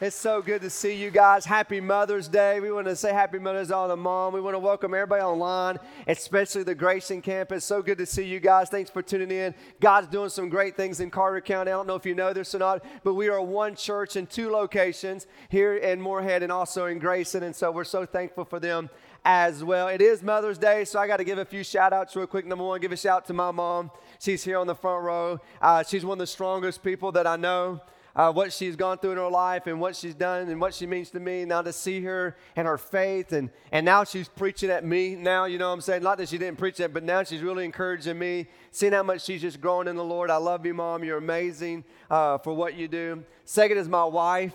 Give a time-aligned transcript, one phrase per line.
[0.00, 1.44] It's so good to see you guys.
[1.44, 2.60] Happy Mother's Day.
[2.60, 4.32] We want to say Happy Mother's Day to the mom.
[4.32, 7.64] We want to welcome everybody online, especially the Grayson campus.
[7.64, 8.68] So good to see you guys.
[8.68, 9.56] Thanks for tuning in.
[9.80, 11.72] God's doing some great things in Carter County.
[11.72, 14.28] I don't know if you know this or not, but we are one church in
[14.28, 17.42] two locations here in Morehead and also in Grayson.
[17.42, 18.90] And so we're so thankful for them
[19.24, 19.88] as well.
[19.88, 22.46] It is Mother's Day, so I got to give a few shout outs real quick.
[22.46, 23.90] Number one, give a shout out to my mom.
[24.20, 25.40] She's here on the front row.
[25.60, 27.80] Uh, she's one of the strongest people that I know
[28.18, 30.88] uh, what she's gone through in her life and what she's done and what she
[30.88, 31.44] means to me.
[31.44, 35.14] Now to see her and her faith, and, and now she's preaching at me.
[35.14, 36.02] Now, you know what I'm saying?
[36.02, 39.24] Not that she didn't preach that, but now she's really encouraging me, seeing how much
[39.24, 40.30] she's just growing in the Lord.
[40.30, 41.04] I love you, Mom.
[41.04, 43.22] You're amazing uh, for what you do.
[43.44, 44.52] Second is my wife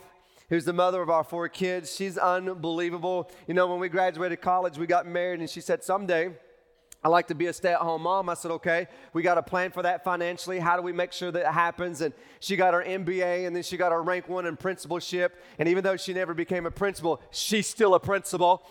[0.49, 1.95] who's the mother of our four kids.
[1.95, 3.31] She's unbelievable.
[3.47, 6.33] You know, when we graduated college, we got married, and she said, Someday
[7.03, 8.29] I like to be a stay at home mom.
[8.29, 10.59] I said, okay, we got a plan for that financially.
[10.59, 11.99] How do we make sure that happens?
[11.99, 15.35] And she got her MBA and then she got her rank one in principalship.
[15.59, 18.63] And even though she never became a principal, she's still a principal.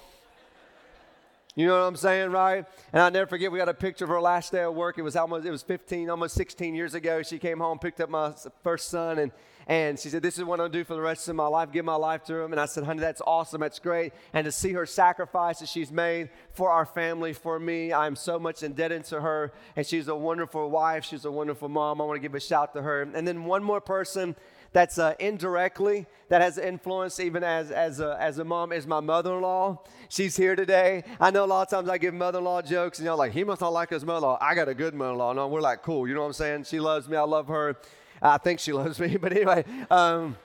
[1.55, 2.65] You know what I'm saying, right?
[2.93, 4.97] And I'll never forget, we got a picture of her last day of work.
[4.97, 7.23] It was almost, it was 15, almost 16 years ago.
[7.23, 9.33] She came home, picked up my first son, and
[9.67, 11.73] and she said, This is what I'm gonna do for the rest of my life,
[11.73, 12.53] give my life to him.
[12.53, 14.13] And I said, Honey, that's awesome, that's great.
[14.33, 18.39] And to see her sacrifice that she's made for our family, for me, I'm so
[18.39, 19.53] much indebted to her.
[19.77, 22.01] And she's a wonderful wife, she's a wonderful mom.
[22.01, 23.03] I wanna give a shout to her.
[23.03, 24.37] And then one more person
[24.73, 29.01] that's uh, indirectly that has influence even as, as, a, as a mom is my
[29.01, 29.79] mother-in-law.
[30.09, 31.05] She's here today.
[31.21, 33.61] I know a lot of times i give mother-in-law jokes and you're like he must
[33.61, 34.39] not like his mother-in-law.
[34.41, 35.35] I got a good mother-in-law.
[35.35, 36.09] No we're like cool.
[36.09, 36.65] You know what i'm saying?
[36.65, 37.17] She loves me.
[37.17, 37.77] I love her.
[38.23, 39.65] I think she loves me, but anyway.
[39.91, 40.37] Um,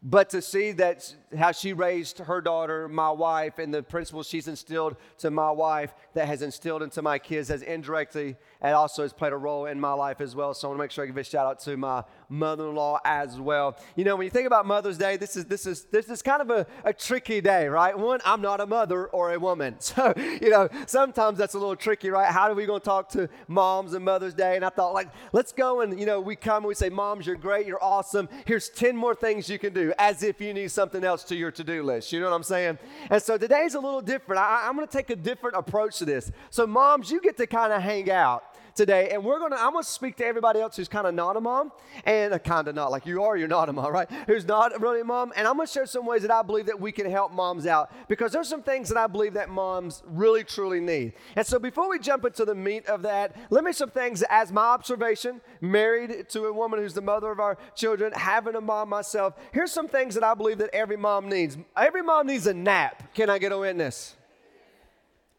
[0.00, 4.46] but to see that how she raised her daughter, my wife, and the principles she's
[4.46, 9.12] instilled to my wife that has instilled into my kids has indirectly and also has
[9.12, 10.54] played a role in my life as well.
[10.54, 13.40] So I want to make sure I give a shout out to my mother-in-law as
[13.40, 13.76] well.
[13.96, 16.42] You know, when you think about Mother's Day, this is this is this is kind
[16.42, 17.98] of a, a tricky day, right?
[17.98, 19.76] One, I'm not a mother or a woman.
[19.88, 22.30] So, you know, sometimes that's a little tricky, right?
[22.30, 24.54] How are we going to talk to moms and Mother's Day?
[24.54, 27.26] And I thought, like, let's go and, you know, we come and we say, Moms,
[27.26, 28.28] you're great, you're awesome.
[28.44, 31.50] Here's 10 more things you can do, as if you need something else to your
[31.50, 32.12] to-do list.
[32.12, 32.78] You know what I'm saying?
[33.10, 34.42] And so today's a little different.
[34.42, 36.30] I, I'm going to take a different approach to this.
[36.50, 38.44] So, moms, you get to kind of hang out
[38.78, 39.56] today, and we're gonna.
[39.56, 41.72] I'm gonna speak to everybody else who's kind of not a mom,
[42.06, 43.36] and uh, a kind of not like you are.
[43.36, 44.10] You're not a mom, right?
[44.26, 46.80] Who's not really a mom, and I'm gonna share some ways that I believe that
[46.80, 50.44] we can help moms out because there's some things that I believe that moms really
[50.44, 51.12] truly need.
[51.36, 54.52] And so before we jump into the meat of that, let me some things as
[54.52, 58.88] my observation, married to a woman who's the mother of our children, having a mom
[58.88, 59.34] myself.
[59.52, 61.58] Here's some things that I believe that every mom needs.
[61.76, 63.12] Every mom needs a nap.
[63.12, 64.14] Can I get a witness?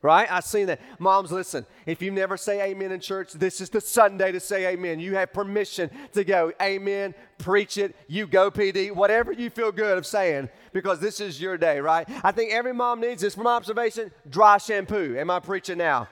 [0.02, 0.32] Right?
[0.32, 0.80] I've seen that.
[0.98, 4.68] Moms, listen, if you never say amen in church, this is the Sunday to say
[4.68, 5.02] amen.
[5.02, 9.98] You have permission to go amen, preach it, you go PD, whatever you feel good
[9.98, 12.08] of saying, because this is your day, right?
[12.24, 15.18] I think every mom needs this from observation dry shampoo.
[15.18, 16.08] Am I preaching now?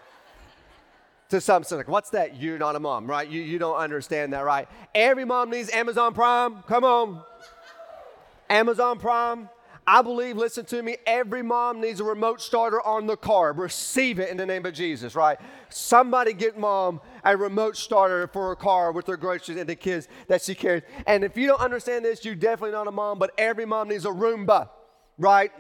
[1.29, 2.41] to some like, what's that?
[2.41, 3.27] You're not a mom, right?
[3.27, 4.67] You, you don't understand that, right?
[4.95, 6.63] Every mom needs Amazon Prime.
[6.63, 7.21] Come on.
[8.49, 9.49] Amazon Prime.
[9.89, 13.53] I believe, listen to me, every mom needs a remote starter on the car.
[13.53, 15.39] Receive it in the name of Jesus, right?
[15.69, 20.09] Somebody get mom a remote starter for her car with her groceries and the kids
[20.27, 20.83] that she carries.
[21.05, 24.03] And if you don't understand this, you're definitely not a mom, but every mom needs
[24.03, 24.67] a Roomba,
[25.17, 25.53] right?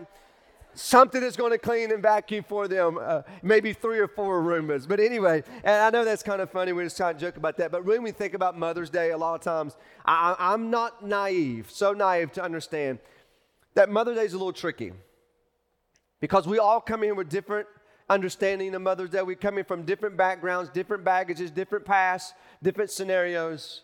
[0.73, 4.89] Something that's going to clean and vacuum for them, uh, maybe three or four Roombas.
[4.89, 6.73] But anyway, and I know that's kind of funny.
[6.73, 7.71] We're just trying to joke about that.
[7.71, 11.71] But when we think about Mother's Day, a lot of times, I, I'm not naive,
[11.71, 12.99] so naive to understand
[13.77, 14.91] that Mother's Day is a little tricky
[16.19, 17.67] because we all come in with different
[18.09, 19.21] understanding of Mother's Day.
[19.21, 22.33] We come in from different backgrounds, different baggages, different pasts,
[22.63, 23.83] different scenarios.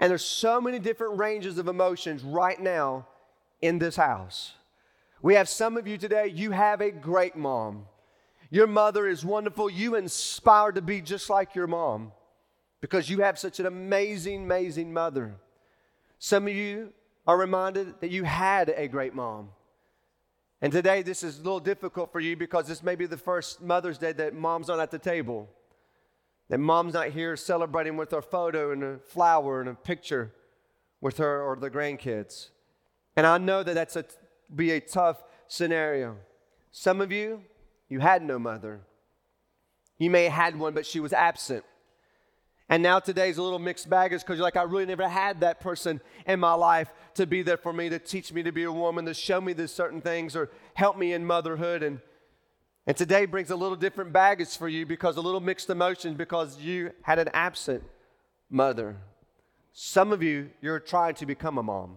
[0.00, 3.06] And there's so many different ranges of emotions right now
[3.60, 4.54] in this house.
[5.20, 7.84] We have some of you today, you have a great mom.
[8.48, 9.68] Your mother is wonderful.
[9.68, 12.12] You inspire to be just like your mom
[12.80, 15.34] because you have such an amazing, amazing mother.
[16.18, 16.94] Some of you
[17.28, 19.50] are reminded that you had a great mom.
[20.62, 23.62] And today, this is a little difficult for you because this may be the first
[23.62, 25.46] Mother's Day that mom's not at the table.
[26.48, 30.32] That mom's not here celebrating with her photo and a flower and a picture
[31.02, 32.48] with her or the grandkids.
[33.14, 34.06] And I know that that's a,
[34.52, 36.16] be a tough scenario.
[36.72, 37.42] Some of you,
[37.90, 38.80] you had no mother.
[39.98, 41.64] You may have had one, but she was absent.
[42.68, 45.60] And now today's a little mixed baggage because you're like, I really never had that
[45.60, 48.72] person in my life to be there for me, to teach me to be a
[48.72, 51.82] woman, to show me these certain things or help me in motherhood.
[51.82, 52.00] And,
[52.86, 56.58] and today brings a little different baggage for you because a little mixed emotions because
[56.60, 57.82] you had an absent
[58.50, 58.96] mother.
[59.72, 61.96] Some of you, you're trying to become a mom.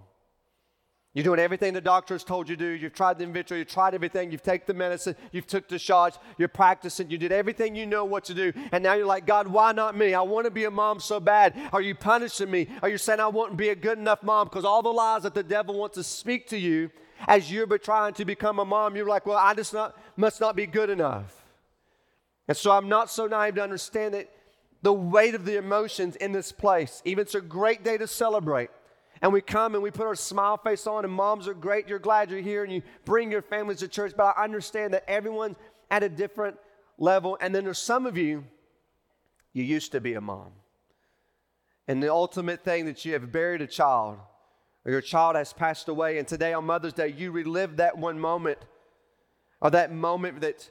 [1.14, 2.72] You're doing everything the doctors told you to do.
[2.72, 6.18] You've tried the Invitro, you've tried everything, you've taken the medicine, you've took the shots,
[6.38, 8.54] you're practicing, you did everything you know what to do.
[8.72, 10.14] And now you're like, God, why not me?
[10.14, 11.54] I want to be a mom so bad.
[11.74, 12.70] Are you punishing me?
[12.82, 14.48] Are you saying I won't be a good enough mom?
[14.48, 16.90] Because all the lies that the devil wants to speak to you
[17.28, 20.56] as you're trying to become a mom, you're like, well, I just not, must not
[20.56, 21.44] be good enough.
[22.48, 24.30] And so I'm not so naive to understand that
[24.82, 28.70] the weight of the emotions in this place, even it's a great day to celebrate
[29.22, 31.88] and we come and we put our smile face on, and moms are great.
[31.88, 34.14] You're glad you're here, and you bring your families to church.
[34.18, 35.58] But I understand that everyone's
[35.92, 36.58] at a different
[36.98, 37.38] level.
[37.40, 38.46] And then there's some of you,
[39.54, 40.52] you used to be a mom.
[41.88, 44.18] And the ultimate thing that you have buried a child,
[44.86, 48.20] or your child has passed away, and today on Mother's Day, you relive that one
[48.20, 48.60] moment,
[49.60, 50.70] or that moment that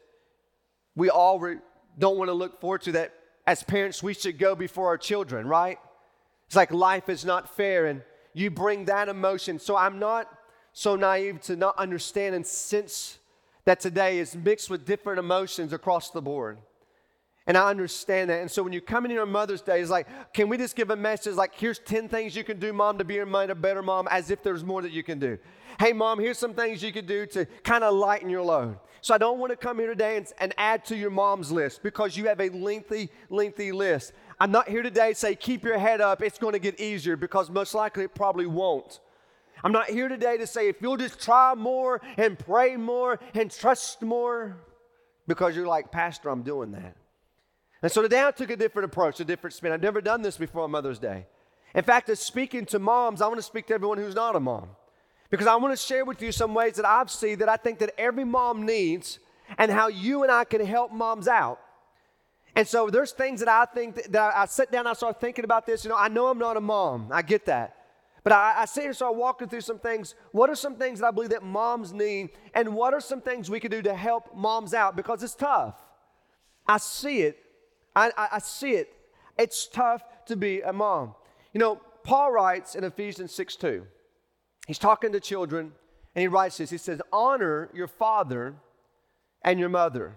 [0.96, 1.58] we all re-
[1.98, 3.12] don't want to look forward to, that
[3.46, 5.78] as parents we should go before our children, right?
[6.46, 9.58] It's like life is not fair, and you bring that emotion.
[9.58, 10.28] So I'm not
[10.72, 13.18] so naive to not understand and sense
[13.64, 16.58] that today is mixed with different emotions across the board.
[17.46, 18.40] And I understand that.
[18.40, 20.76] And so when you come in here on Mother's Day, it's like, can we just
[20.76, 23.82] give a message like, here's 10 things you can do, mom, to be a better
[23.82, 25.38] mom, as if there's more that you can do.
[25.78, 28.78] Hey, mom, here's some things you can do to kind of lighten your load.
[29.00, 31.82] So I don't want to come here today and, and add to your mom's list
[31.82, 34.12] because you have a lengthy, lengthy list.
[34.40, 37.14] I'm not here today to say, keep your head up, it's going to get easier,
[37.14, 39.00] because most likely it probably won't.
[39.62, 43.50] I'm not here today to say, if you'll just try more and pray more and
[43.50, 44.56] trust more,
[45.28, 46.96] because you're like, Pastor, I'm doing that.
[47.82, 49.72] And so today I took a different approach, a different spin.
[49.72, 51.26] I've never done this before on Mother's Day.
[51.74, 54.40] In fact, as speaking to moms, I want to speak to everyone who's not a
[54.40, 54.70] mom.
[55.28, 57.78] Because I want to share with you some ways that I've seen that I think
[57.78, 59.18] that every mom needs
[59.58, 61.60] and how you and I can help moms out.
[62.56, 65.44] And so there's things that I think that, that I, sit down, I start thinking
[65.44, 65.84] about this.
[65.84, 67.08] You know, I know I'm not a mom.
[67.12, 67.76] I get that.
[68.22, 70.14] But I, I sit here and start walking through some things.
[70.32, 72.30] What are some things that I believe that moms need?
[72.54, 74.96] And what are some things we can do to help moms out?
[74.96, 75.76] Because it's tough.
[76.66, 77.38] I see it.
[77.94, 78.92] I, I, I see it.
[79.38, 81.14] It's tough to be a mom.
[81.54, 83.86] You know, Paul writes in Ephesians 6 2.
[84.66, 85.72] He's talking to children,
[86.14, 86.70] and he writes this.
[86.70, 88.54] He says, Honor your father
[89.42, 90.16] and your mother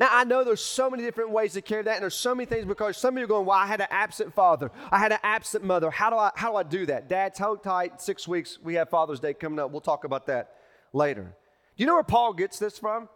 [0.00, 2.46] now, I know there's so many different ways to carry that, and there's so many
[2.46, 4.72] things because some of you are going, Well, I had an absent father.
[4.90, 5.90] I had an absent mother.
[5.90, 7.06] How do I, how do, I do that?
[7.06, 8.00] Dads, hold tight.
[8.00, 9.70] Six weeks, we have Father's Day coming up.
[9.70, 10.54] We'll talk about that
[10.94, 11.24] later.
[11.24, 13.10] Do you know where Paul gets this from?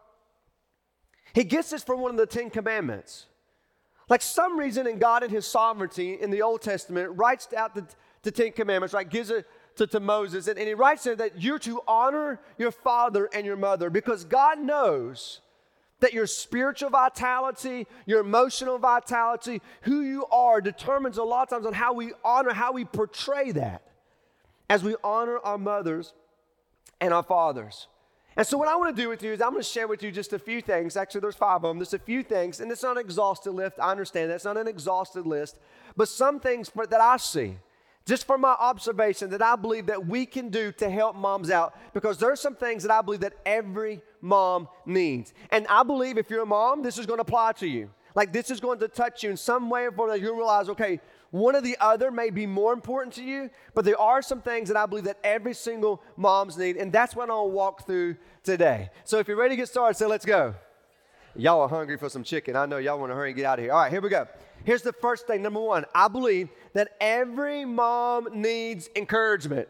[1.32, 3.26] He gets this from one of the Ten Commandments.
[4.10, 7.86] Like some reason in God and His sovereignty in the Old Testament writes out the,
[8.22, 9.08] the Ten Commandments, right?
[9.08, 9.46] Gives it
[9.76, 10.48] to, to Moses.
[10.48, 14.24] And, and he writes there that you're to honor your father and your mother because
[14.24, 15.40] God knows
[16.00, 21.66] that your spiritual vitality, your emotional vitality, who you are determines a lot of times
[21.66, 23.82] on how we honor, how we portray that
[24.68, 26.12] as we honor our mothers
[27.00, 27.88] and our fathers.
[28.36, 30.02] And so, what I want to do with you is I'm going to share with
[30.02, 30.96] you just a few things.
[30.96, 31.78] Actually, there's five of them.
[31.78, 33.76] There's a few things, and it's not an exhaustive list.
[33.80, 35.58] I understand that's not an exhaustive list,
[35.96, 37.56] but some things that I see
[38.06, 41.74] just from my observation that I believe that we can do to help moms out
[41.94, 45.32] because there are some things that I believe that every mom needs.
[45.50, 47.90] And I believe if you're a mom, this is going to apply to you.
[48.14, 50.68] Like this is going to touch you in some way or form that you'll realize,
[50.68, 54.40] okay, one or the other may be more important to you, but there are some
[54.40, 58.16] things that I believe that every single mom's need, and that's what I'll walk through
[58.44, 58.90] today.
[59.04, 60.54] So if you're ready to get started, say, let's go.
[61.34, 62.54] Y'all are hungry for some chicken.
[62.54, 63.72] I know y'all want to hurry and get out of here.
[63.72, 64.28] All right, here we go.
[64.64, 65.42] Here's the first thing.
[65.42, 69.68] Number one, I believe that every mom needs encouragement.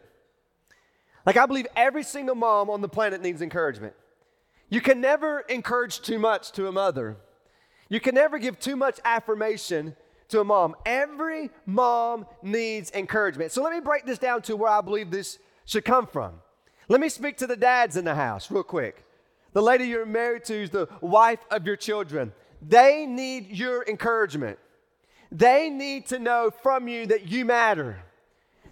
[1.26, 3.94] Like, I believe every single mom on the planet needs encouragement.
[4.68, 7.16] You can never encourage too much to a mother,
[7.88, 9.94] you can never give too much affirmation
[10.28, 10.74] to a mom.
[10.86, 13.52] Every mom needs encouragement.
[13.52, 16.34] So, let me break this down to where I believe this should come from.
[16.88, 19.04] Let me speak to the dads in the house real quick.
[19.52, 22.32] The lady you're married to is the wife of your children.
[22.60, 24.58] They need your encouragement.
[25.34, 27.98] They need to know from you that you matter,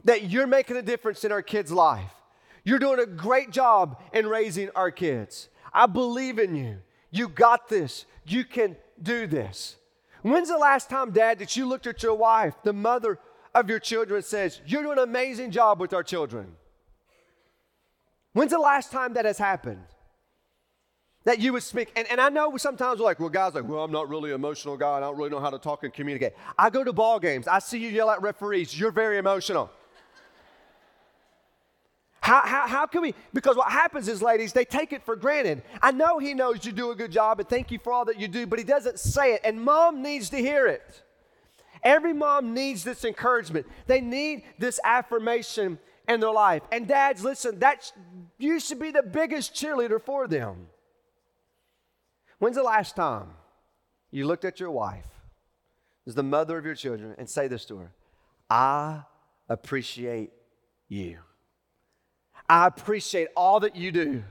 [0.05, 2.15] that you're making a difference in our kids' life.
[2.63, 5.49] You're doing a great job in raising our kids.
[5.75, 6.79] I believe in you.
[7.11, 8.07] You got this.
[8.25, 9.75] You can do this.
[10.23, 13.19] When's the last time, Dad, that you looked at your wife, the mother
[13.57, 16.55] of your children, and says, You're doing an amazing job with our children?
[18.35, 19.83] When's the last time that has happened?
[21.25, 21.93] That you would speak.
[21.97, 24.35] And, and I know sometimes we're like, well, guys, like, well, I'm not really an
[24.35, 24.97] emotional guy.
[24.97, 26.33] I don't really know how to talk and communicate.
[26.59, 27.47] I go to ball games.
[27.47, 28.79] I see you yell at referees.
[28.79, 29.71] You're very emotional.
[32.21, 33.15] How, how, how can we?
[33.35, 35.63] Because what happens is, ladies, they take it for granted.
[35.83, 38.19] I know he knows you do a good job and thank you for all that
[38.19, 39.41] you do, but he doesn't say it.
[39.45, 41.03] And mom needs to hear it.
[41.83, 46.63] Every mom needs this encouragement, they need this affirmation in their life.
[46.71, 47.93] And dads, listen, that's
[48.39, 50.69] you should be the biggest cheerleader for them.
[52.43, 53.29] When's the last time
[54.11, 55.07] you looked at your wife,
[56.09, 57.93] as the mother of your children, and say this to her?
[58.51, 59.03] I
[59.49, 60.33] appreciate
[60.89, 61.19] you.
[62.49, 64.25] I appreciate all that you do.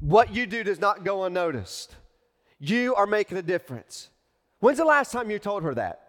[0.00, 1.94] What you do does not go unnoticed.
[2.58, 4.08] You are making a difference.
[4.58, 6.00] When's the last time you told her that?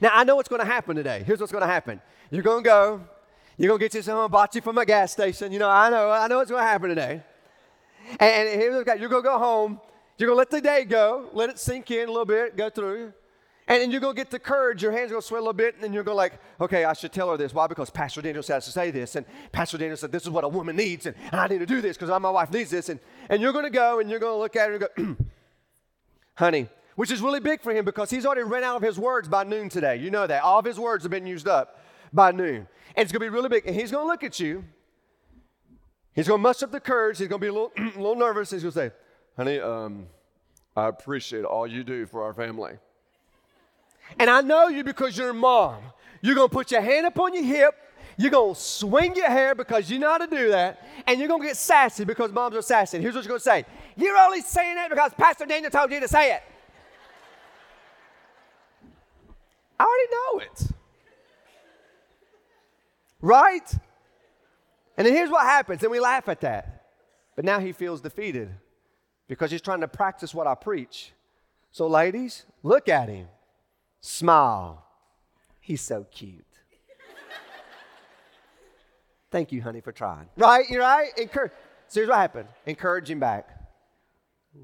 [0.00, 1.24] Now, I know what's going to happen today.
[1.26, 2.00] Here's what's going to happen.
[2.30, 3.00] You're going to go,
[3.58, 5.50] you're going to get you some hibachi from a gas station.
[5.50, 7.24] You know, I know, I know what's going to happen today.
[8.10, 9.80] And, and here's what you're going to go home.
[10.18, 12.70] You're going to let the day go, let it sink in a little bit, go
[12.70, 13.12] through.
[13.66, 14.82] And then you're going to get the courage.
[14.82, 15.74] Your hands are going to sweat a little bit.
[15.74, 17.54] And then you're going to like, okay, I should tell her this.
[17.54, 17.66] Why?
[17.66, 19.16] Because Pastor Daniel says to say this.
[19.16, 21.06] And Pastor Daniel said, this is what a woman needs.
[21.06, 22.90] And, and I need to do this because my wife needs this.
[22.90, 25.24] And, and you're going to go and you're going to look at her and go,
[26.34, 29.28] honey, which is really big for him because he's already run out of his words
[29.28, 29.96] by noon today.
[29.96, 30.42] You know that.
[30.42, 31.80] All of his words have been used up
[32.12, 32.68] by noon.
[32.96, 33.66] And it's going to be really big.
[33.66, 34.64] And he's going to look at you.
[36.14, 37.18] He's going to muster up the courage.
[37.18, 38.50] He's going to be a little, a little nervous.
[38.50, 38.90] He's going to say,
[39.36, 40.06] honey, um,
[40.76, 42.74] I appreciate all you do for our family.
[44.18, 45.82] And I know you because you're a mom.
[46.20, 47.74] You're going to put your hand up on your hip.
[48.16, 50.86] You're going to swing your hair because you know how to do that.
[51.06, 53.00] And you're going to get sassy because moms are sassy.
[53.00, 53.64] here's what you're going to say
[53.96, 56.42] You're only saying it because Pastor Daniel told you to say it.
[59.78, 60.70] I already know it.
[63.20, 63.74] Right?
[64.96, 66.86] And then here's what happens, and we laugh at that.
[67.36, 68.50] But now he feels defeated
[69.26, 71.12] because he's trying to practice what I preach.
[71.72, 73.26] So, ladies, look at him.
[74.00, 74.84] Smile.
[75.60, 76.44] He's so cute.
[79.30, 80.28] Thank you, honey, for trying.
[80.36, 80.64] Right?
[80.70, 81.10] You're right?
[81.18, 81.50] Encourage.
[81.88, 83.48] So here's what happened encourage him back.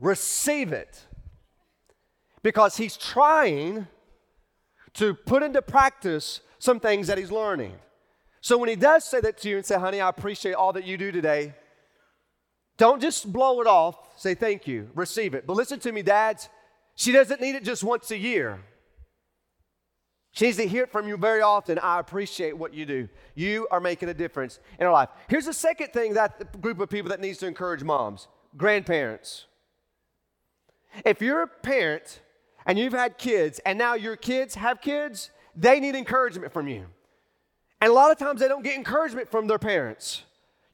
[0.01, 1.07] Receive it.
[2.43, 3.89] Because he's trying
[4.95, 7.75] to put into practice some things that he's learning.
[8.41, 10.85] So when he does say that to you and say, honey, I appreciate all that
[10.85, 11.55] you do today,
[12.79, 14.19] don't just blow it off.
[14.19, 14.89] Say thank you.
[14.95, 15.47] Receive it.
[15.47, 16.49] But listen to me, dads.
[16.95, 18.61] She doesn't need it just once a year.
[20.33, 21.79] She needs to hear it from you very often.
[21.79, 23.09] I appreciate what you do.
[23.35, 25.09] You are making a difference in her life.
[25.29, 29.47] Here's the second thing that group of people that needs to encourage moms grandparents.
[31.05, 32.21] If you're a parent
[32.67, 36.87] and you've had kids and now your kids have kids, they need encouragement from you.
[37.81, 40.23] And a lot of times they don't get encouragement from their parents.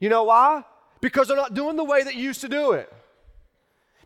[0.01, 0.65] You know why?
[1.01, 2.93] Because they're not doing the way that you used to do it.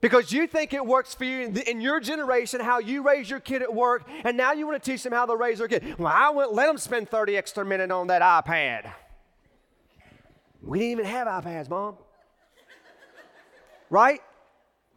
[0.01, 3.61] Because you think it works for you in, your generation, how you raise your kid
[3.61, 5.99] at work, and now you want to teach them how to raise their kid.
[5.99, 8.91] Well, I wouldn't let them spend 30 extra minutes on that iPad.
[10.63, 11.97] We didn't even have iPads, Mom.
[13.91, 14.21] right?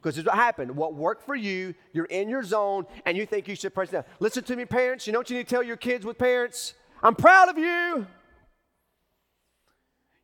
[0.01, 0.75] Because is what happened.
[0.75, 4.03] What worked for you, you're in your zone, and you think you should press down.
[4.19, 5.05] Listen to me, parents.
[5.05, 6.75] You know what you need to tell your kids with parents?
[7.03, 8.07] I'm proud of you.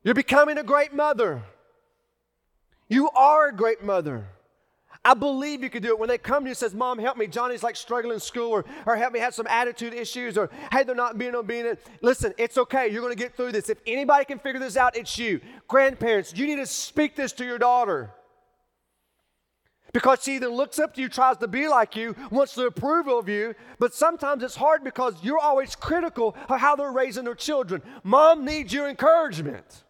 [0.03, 1.43] You're becoming a great mother.
[2.87, 4.25] You are a great mother.
[5.03, 5.99] I believe you could do it.
[5.99, 7.27] When they come to you says, Mom, help me.
[7.27, 10.83] Johnny's like struggling in school or, or help me have some attitude issues or hey,
[10.83, 11.79] they're not being obedient.
[12.01, 12.87] Listen, it's okay.
[12.87, 13.69] You're going to get through this.
[13.69, 15.41] If anybody can figure this out, it's you.
[15.67, 18.11] Grandparents, you need to speak this to your daughter.
[19.91, 23.17] Because she either looks up to you, tries to be like you, wants the approval
[23.17, 27.35] of you, but sometimes it's hard because you're always critical of how they're raising their
[27.35, 27.81] children.
[28.03, 29.83] Mom needs your encouragement.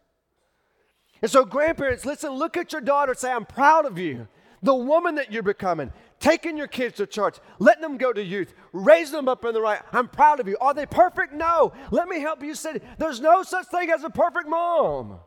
[1.22, 4.28] And so, grandparents, listen, look at your daughter say, I'm proud of you
[4.62, 8.54] the woman that you're becoming, taking your kids to church, letting them go to youth,
[8.74, 9.82] raising them up in the right.
[9.92, 10.58] I'm proud of you.
[10.60, 11.34] Are they perfect?
[11.34, 11.74] No.
[11.92, 15.20] Let me help you say there's no such thing as a perfect mom.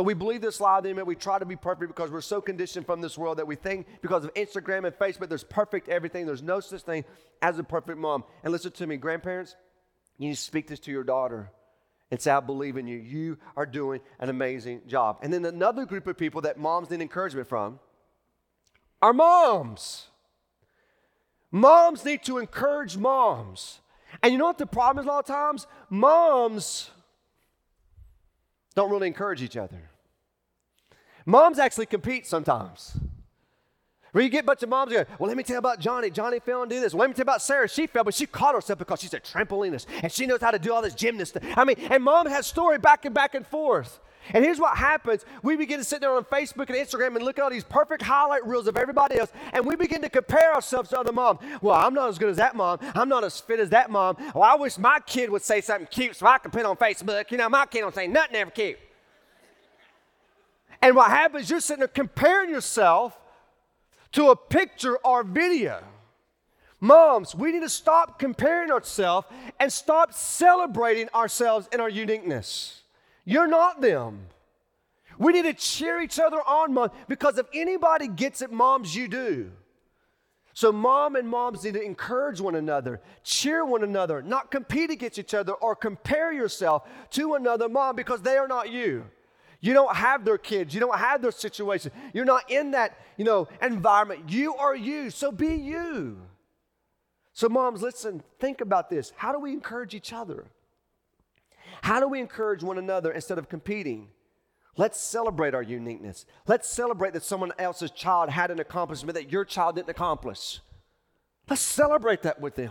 [0.00, 2.86] But we believe this lie that we try to be perfect because we're so conditioned
[2.86, 6.24] from this world that we think because of Instagram and Facebook, there's perfect everything.
[6.24, 7.04] There's no such thing
[7.42, 8.24] as a perfect mom.
[8.42, 9.56] And listen to me, grandparents,
[10.16, 11.50] you need to speak this to your daughter
[12.10, 12.96] and say, I believe in you.
[12.96, 15.18] You are doing an amazing job.
[15.20, 17.78] And then another group of people that moms need encouragement from
[19.02, 20.06] are moms.
[21.50, 23.80] Moms need to encourage moms.
[24.22, 25.66] And you know what the problem is a lot of times?
[25.90, 26.88] Moms
[28.74, 29.89] don't really encourage each other.
[31.30, 32.98] Moms actually compete sometimes.
[34.10, 36.10] Where you get a bunch of moms go, well, let me tell you about Johnny.
[36.10, 36.92] Johnny fell and do this.
[36.92, 37.68] Well, let me tell you about Sarah.
[37.68, 40.58] She fell, but she caught herself because she's a trampolinist and she knows how to
[40.58, 41.38] do all this gymnast.
[41.54, 44.00] I mean, and mom has story back and back and forth.
[44.34, 45.24] And here's what happens.
[45.44, 48.02] We begin to sit there on Facebook and Instagram and look at all these perfect
[48.02, 51.40] highlight reels of everybody else, and we begin to compare ourselves to other moms.
[51.62, 52.80] Well, I'm not as good as that mom.
[52.94, 54.16] I'm not as fit as that mom.
[54.34, 57.30] Well, I wish my kid would say something cute so I could put on Facebook.
[57.30, 58.78] You know, my kid don't say nothing ever cute.
[60.82, 63.18] And what happens, you're sitting there comparing yourself
[64.12, 65.82] to a picture or video.
[66.80, 69.26] Moms, we need to stop comparing ourselves
[69.58, 72.82] and stop celebrating ourselves in our uniqueness.
[73.26, 74.26] You're not them.
[75.18, 79.06] We need to cheer each other on, mom, because if anybody gets it, moms, you
[79.06, 79.52] do.
[80.54, 85.18] So, mom and moms need to encourage one another, cheer one another, not compete against
[85.18, 89.04] each other or compare yourself to another mom because they are not you.
[89.60, 90.74] You don't have their kids.
[90.74, 91.92] You don't have their situation.
[92.14, 94.30] You're not in that, you know, environment.
[94.30, 95.10] You are you.
[95.10, 96.18] So be you.
[97.32, 99.12] So moms, listen, think about this.
[99.16, 100.46] How do we encourage each other?
[101.82, 104.08] How do we encourage one another instead of competing?
[104.76, 106.26] Let's celebrate our uniqueness.
[106.46, 110.60] Let's celebrate that someone else's child had an accomplishment that your child didn't accomplish.
[111.48, 112.70] Let's celebrate that with them.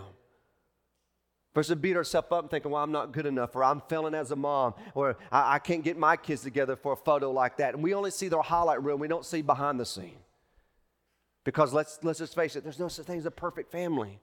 [1.56, 4.30] Versus beat ourselves up and thinking, well, I'm not good enough, or I'm failing as
[4.32, 7.74] a mom, or I, I can't get my kids together for a photo like that.
[7.74, 10.20] And we only see their highlight reel, we don't see behind the scene.
[11.44, 14.20] Because let's, let's just face it, there's no such thing as a perfect family.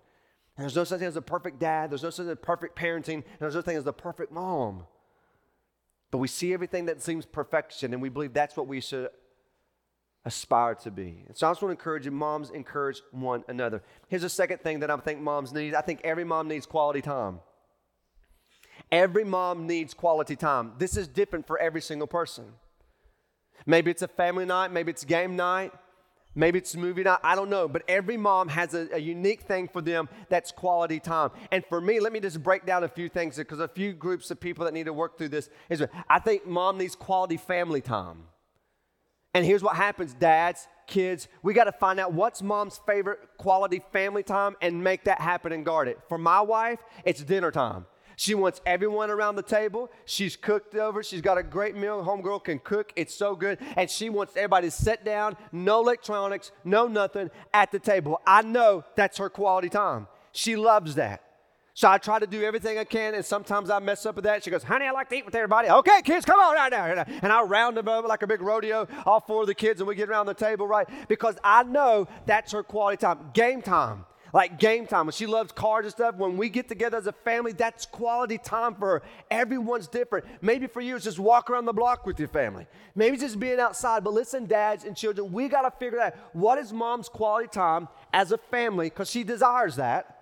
[0.56, 1.90] And there's no such thing as a perfect dad.
[1.90, 3.25] There's no such thing as perfect parenting.
[3.38, 4.85] There's no such thing as a perfect mom.
[6.11, 9.09] But we see everything that seems perfection, and we believe that's what we should
[10.26, 11.23] aspire to be.
[11.28, 13.83] And so I just want to encourage you, moms encourage one another.
[14.09, 15.75] Here's a second thing that I think moms need.
[15.75, 17.38] I think every mom needs quality time.
[18.90, 20.73] Every mom needs quality time.
[20.78, 22.45] This is different for every single person.
[23.66, 25.73] Maybe it's a family night, maybe it's game night,
[26.35, 27.68] maybe it's movie night, I don't know.
[27.68, 31.30] But every mom has a, a unique thing for them that's quality time.
[31.50, 34.30] And for me, let me just break down a few things because a few groups
[34.30, 37.80] of people that need to work through this is I think mom needs quality family
[37.80, 38.25] time.
[39.37, 43.83] And here's what happens, dads, kids, we got to find out what's mom's favorite quality
[43.93, 45.99] family time and make that happen and guard it.
[46.09, 47.85] For my wife, it's dinner time.
[48.16, 49.90] She wants everyone around the table.
[50.07, 51.02] She's cooked over.
[51.02, 52.02] She's got a great meal.
[52.02, 52.95] Homegirl can cook.
[52.97, 53.59] It's so good.
[53.76, 58.23] And she wants everybody to sit down, no electronics, no nothing at the table.
[58.26, 60.07] I know that's her quality time.
[60.33, 61.25] She loves that.
[61.76, 64.42] So I try to do everything I can, and sometimes I mess up with that.
[64.42, 65.68] She goes, Honey, I like to eat with everybody.
[65.68, 67.04] Okay, kids, come on right now.
[67.23, 69.87] And I round them up like a big rodeo, all four of the kids, and
[69.87, 70.88] we get around the table, right?
[71.06, 73.31] Because I know that's her quality time.
[73.35, 74.07] Game time.
[74.33, 75.05] Like game time.
[75.05, 78.38] When she loves cars and stuff, when we get together as a family, that's quality
[78.38, 79.03] time for her.
[79.31, 80.24] Everyone's different.
[80.40, 82.66] Maybe for you, it's just walk around the block with your family.
[82.94, 84.03] Maybe just being outside.
[84.03, 87.88] But listen, dads and children, we got to figure out what is mom's quality time
[88.14, 90.15] as a family because she desires that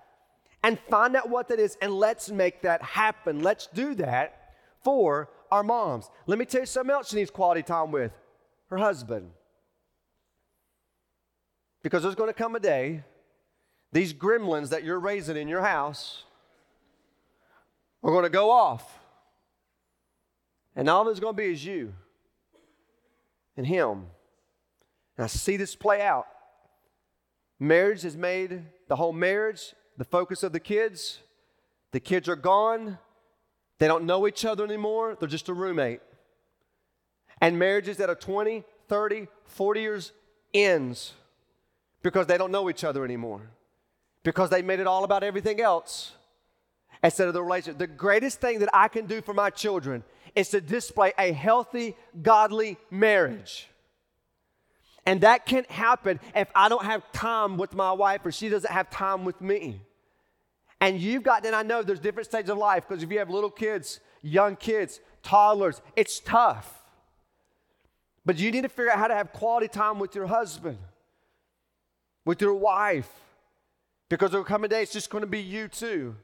[0.64, 3.42] and find out what that is and let's make that happen.
[3.42, 6.10] Let's do that for our moms.
[6.26, 8.12] Let me tell you something else she needs quality time with
[8.70, 9.30] her husband.
[11.82, 13.04] Because there's going to come a day,
[13.92, 16.24] these gremlins that you're raising in your house
[18.02, 19.00] are going to go off.
[20.74, 21.92] And all there's going to be is you
[23.54, 24.06] and him.
[25.18, 26.26] And I see this play out.
[27.60, 31.20] Marriage has made the whole marriage the focus of the kids.
[31.92, 32.98] The kids are gone.
[33.78, 35.16] They don't know each other anymore.
[35.18, 36.00] They're just a roommate.
[37.40, 40.12] And marriages that are 20, 30, 40 years
[40.52, 41.12] ends
[42.02, 43.40] because they don't know each other anymore.
[44.22, 46.12] Because they made it all about everything else
[47.02, 47.78] instead of the relationship.
[47.78, 50.02] The greatest thing that I can do for my children
[50.34, 53.68] is to display a healthy, godly marriage.
[55.06, 58.70] And that can't happen if I don't have time with my wife or she doesn't
[58.70, 59.82] have time with me.
[60.80, 63.30] And you've got, and I know there's different stages of life because if you have
[63.30, 66.82] little kids, young kids, toddlers, it's tough.
[68.26, 70.78] But you need to figure out how to have quality time with your husband,
[72.24, 73.10] with your wife,
[74.08, 76.16] because there will come a day it's just going to be you too.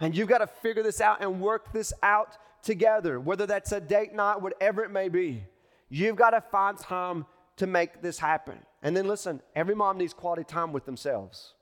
[0.00, 3.80] And you've got to figure this out and work this out together, whether that's a
[3.80, 5.44] date night, whatever it may be.
[5.88, 8.58] You've got to find time to make this happen.
[8.82, 11.54] And then listen, every mom needs quality time with themselves.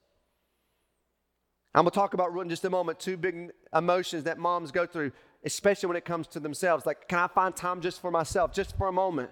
[1.75, 4.87] I'm going to talk about in just a moment two big emotions that moms go
[4.87, 5.13] through,
[5.45, 6.85] especially when it comes to themselves.
[6.85, 9.31] Like, can I find time just for myself, just for a moment?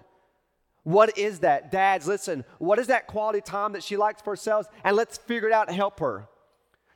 [0.83, 1.71] What is that?
[1.71, 4.65] Dads, listen, what is that quality time that she likes for herself?
[4.83, 6.27] And let's figure it out and help her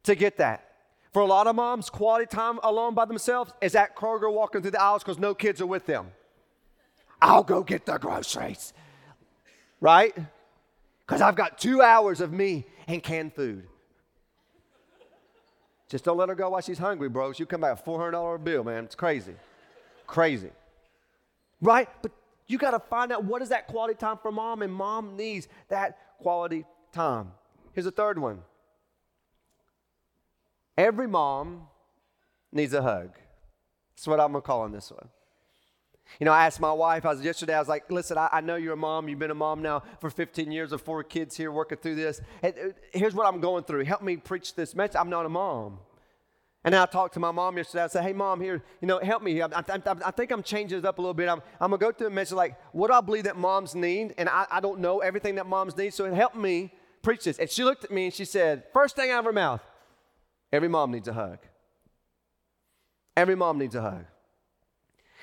[0.04, 0.68] to get that.
[1.14, 4.72] For a lot of moms, quality time alone by themselves is at Kroger walking through
[4.72, 6.08] the aisles because no kids are with them.
[7.22, 8.74] I'll go get the groceries
[9.80, 10.16] right?
[11.06, 13.68] Because I've got two hours of me and canned food.
[15.88, 17.32] Just don't let her go while she's hungry, bro.
[17.34, 18.86] She'll come back a $400 bill, man.
[18.86, 19.36] It's crazy.
[20.08, 20.50] crazy.
[21.62, 21.88] Right?
[22.02, 22.12] But
[22.48, 25.48] you got to find out what is that quality time for mom, and mom needs
[25.70, 27.32] that quality time.
[27.74, 28.40] Here's a third one.
[30.78, 31.68] Every mom
[32.52, 33.12] needs a hug.
[33.96, 35.08] That's what I'm to call on this one.
[36.20, 38.42] You know, I asked my wife, I was yesterday, I was like, listen, I, I,
[38.42, 39.10] know you're a mom.
[39.10, 42.22] You've been a mom now for 15 years of four kids here working through this.
[42.44, 42.52] Uh,
[42.94, 43.84] here's what I'm going through.
[43.86, 44.96] Help me preach this message.
[44.96, 45.80] I'm not a mom.
[46.64, 47.84] And I talked to my mom yesterday.
[47.84, 49.40] I said, hey, mom, here, you know, help me.
[49.42, 51.30] I, I, I think I'm changing it up a little bit.
[51.30, 53.76] I'm, I'm going to go through a message like, what do I believe that moms
[53.76, 54.16] need?
[54.18, 57.38] And I, I don't know everything that moms need, so it helped me preach this.
[57.38, 59.62] And she looked at me and she said, first thing out of her mouth,
[60.52, 61.38] every mom needs a hug.
[63.16, 64.06] Every mom needs a hug.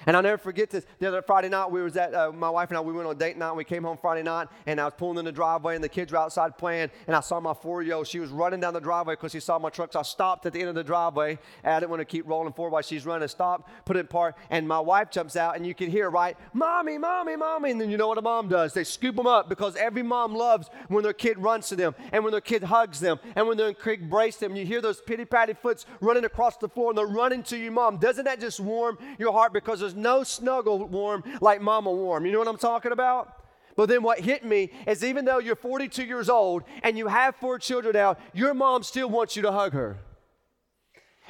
[0.06, 0.84] And I'll never forget this.
[0.98, 2.80] The other Friday night, we was at uh, my wife and I.
[2.80, 3.48] We went on a date night.
[3.48, 5.88] And we came home Friday night, and I was pulling in the driveway, and the
[5.88, 6.90] kids were outside playing.
[7.06, 8.06] And I saw my four-year-old.
[8.06, 9.92] She was running down the driveway because she saw my truck.
[9.92, 11.38] So I stopped at the end of the driveway.
[11.62, 13.28] And I didn't want to keep rolling forward while she's running.
[13.28, 16.36] Stop, put it in park, and my wife jumps out, and you can hear right,
[16.52, 18.72] "Mommy, mommy, mommy!" And then you know what a mom does?
[18.72, 22.24] They scoop them up because every mom loves when their kid runs to them, and
[22.24, 24.56] when their kid hugs them, and when their kid embraces them.
[24.56, 27.98] You hear those pitty-patty foots running across the floor, and they're running to you, mom.
[27.98, 29.52] Doesn't that just warm your heart?
[29.52, 32.26] Because there's no snuggle warm like mama warm.
[32.26, 33.42] You know what I'm talking about?
[33.76, 37.36] But then what hit me is even though you're 42 years old and you have
[37.36, 39.98] four children now, your mom still wants you to hug her.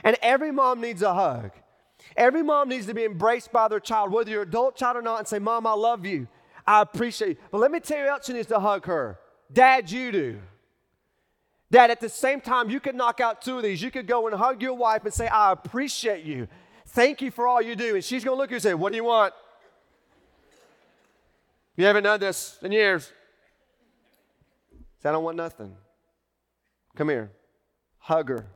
[0.02, 1.52] And every mom needs a hug.
[2.16, 5.02] Every mom needs to be embraced by their child, whether you're an adult child or
[5.02, 6.26] not, and say, Mom, I love you.
[6.66, 7.36] I appreciate you.
[7.50, 9.18] But let me tell you else needs to hug her.
[9.52, 10.38] Dad, you do.
[11.70, 13.80] Dad, at the same time, you could knock out two of these.
[13.80, 16.48] You could go and hug your wife and say, I appreciate you.
[16.92, 17.94] Thank you for all you do.
[17.94, 19.34] And she's going to look at you and say, What do you want?
[21.76, 23.10] You haven't done this in years.
[25.02, 25.74] Say, I don't want nothing.
[26.94, 27.32] Come here.
[27.96, 28.46] Hug her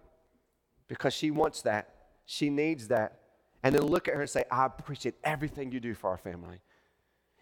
[0.86, 1.94] because she wants that.
[2.26, 3.20] She needs that.
[3.62, 6.60] And then look at her and say, I appreciate everything you do for our family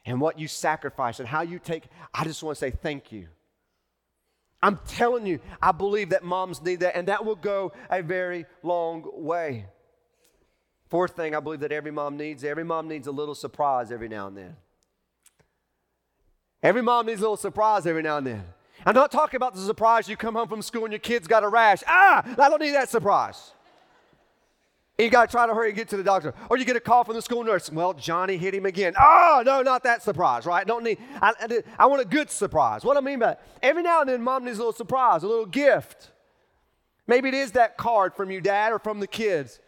[0.06, 1.84] and what you sacrifice and how you take.
[2.14, 3.26] I just want to say thank you.
[4.62, 8.46] I'm telling you, I believe that moms need that, and that will go a very
[8.62, 9.66] long way.
[10.94, 14.08] Fourth thing I believe that every mom needs every mom needs a little surprise every
[14.08, 14.54] now and then.
[16.62, 18.44] Every mom needs a little surprise every now and then.
[18.86, 21.42] I'm not talking about the surprise you come home from school and your kid's got
[21.42, 21.82] a rash.
[21.88, 23.54] Ah, I don't need that surprise.
[24.96, 26.32] You got to try to hurry and get to the doctor.
[26.48, 27.72] Or you get a call from the school nurse.
[27.72, 28.94] Well, Johnny hit him again.
[28.96, 30.64] Oh, no, not that surprise, right?
[30.64, 32.84] Don't need, I, I, I want a good surprise.
[32.84, 33.42] What I mean by that?
[33.64, 36.12] Every now and then, mom needs a little surprise, a little gift.
[37.08, 39.58] Maybe it is that card from you, dad, or from the kids.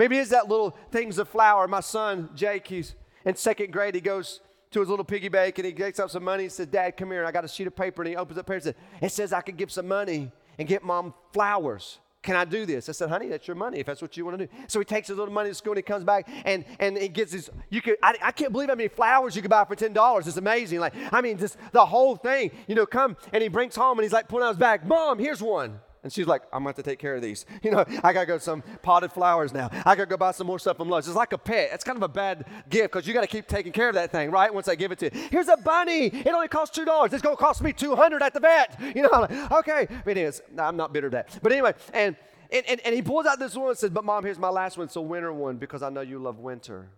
[0.00, 1.68] Maybe it is that little things of flour.
[1.68, 2.94] My son, Jake, he's
[3.26, 3.94] in second grade.
[3.94, 6.44] He goes to his little piggy bank and he gets out some money.
[6.44, 7.26] He says, Dad, come here.
[7.26, 8.00] I got a sheet of paper.
[8.00, 10.66] And he opens up paper and says, It says I could give some money and
[10.66, 11.98] get mom flowers.
[12.22, 12.88] Can I do this?
[12.88, 14.52] I said, honey, that's your money if that's what you want to do.
[14.68, 17.08] So he takes his little money to school and he comes back and, and he
[17.08, 19.76] gets his, you could, I, I can't believe how many flowers you could buy for
[19.76, 20.26] $10.
[20.26, 20.80] It's amazing.
[20.80, 24.04] Like, I mean, just the whole thing, you know, come and he brings home and
[24.04, 25.78] he's like pulling out his bag, Mom, here's one.
[26.02, 27.46] And she's like, I'm going to have to take care of these.
[27.62, 29.68] You know, I got to go some potted flowers now.
[29.84, 31.06] I got to go buy some more stuff from Lowe's.
[31.06, 31.70] It's like a pet.
[31.74, 34.10] It's kind of a bad gift because you got to keep taking care of that
[34.10, 34.52] thing, right?
[34.52, 35.28] Once I give it to you.
[35.30, 36.06] Here's a bunny.
[36.06, 37.12] It only costs $2.
[37.12, 38.80] It's going to cost me 200 at the vet.
[38.96, 39.86] You know, like, okay.
[40.04, 41.38] But anyways, I'm not bitter at that.
[41.42, 42.16] But anyway, and,
[42.50, 44.78] and, and, and he pulls out this one and says, but mom, here's my last
[44.78, 44.86] one.
[44.86, 46.88] It's a winter one because I know you love winter.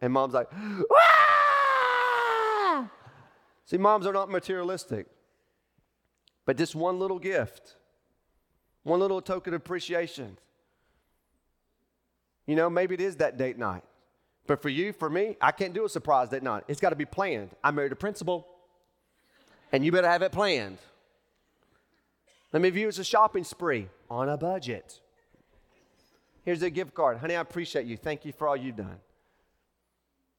[0.00, 0.48] And mom's like!
[3.64, 5.06] See, moms are not materialistic.
[6.44, 7.76] But just one little gift
[8.86, 10.38] one little token of appreciation.
[12.46, 13.82] You know, maybe it is that date night.
[14.46, 16.62] But for you, for me, I can't do a surprise date night.
[16.68, 17.50] It's got to be planned.
[17.64, 18.46] I married a principal,
[19.72, 20.78] and you better have it planned.
[22.52, 25.00] Let me view it as a shopping spree on a budget.
[26.44, 27.18] Here's a gift card.
[27.18, 27.96] Honey, I appreciate you.
[27.96, 29.00] Thank you for all you've done.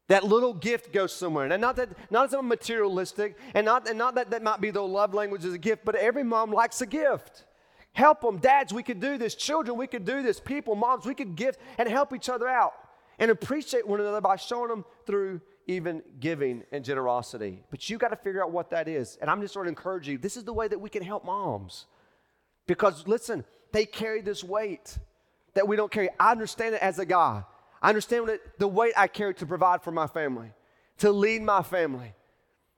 [0.07, 1.51] That little gift goes somewhere.
[1.51, 4.81] And not that not something materialistic, and not, and not that that might be the
[4.81, 7.43] love language as a gift, but every mom likes a gift.
[7.97, 8.37] Help them.
[8.37, 9.33] Dads, we could do this.
[9.33, 10.39] Children, we could do this.
[10.39, 12.73] People, moms, we could give and help each other out
[13.17, 17.63] and appreciate one another by showing them through even giving and generosity.
[17.71, 19.17] But you got to figure out what that is.
[19.19, 21.25] And I'm just sort of encourage you this is the way that we can help
[21.25, 21.87] moms.
[22.67, 24.99] Because listen, they carry this weight
[25.55, 26.09] that we don't carry.
[26.19, 27.41] I understand it as a guy.
[27.81, 28.29] I understand
[28.59, 30.51] the weight I carry to provide for my family,
[30.99, 32.13] to lead my family,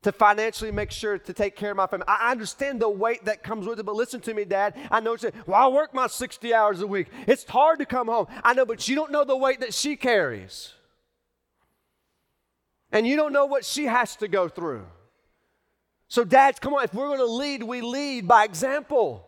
[0.02, 2.06] to financially make sure to take care of my family.
[2.08, 4.76] I understand the weight that comes with it, but listen to me, Dad.
[4.90, 7.08] I know, say, well, I work my 60 hours a week.
[7.28, 8.28] It's hard to come home.
[8.44, 10.74] I know, but you don't know the weight that she carries.
[12.92, 14.86] And you don't know what she has to go through.
[16.08, 19.28] So, dads, come on, if we're going to lead, we lead by example.